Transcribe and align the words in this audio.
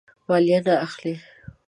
مالیه 0.27 0.59
نه 0.65 0.73
اخلي. 0.85 1.15